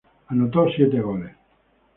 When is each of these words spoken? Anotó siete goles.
Anotó 0.29 0.65
siete 0.71 0.99
goles. 0.99 1.31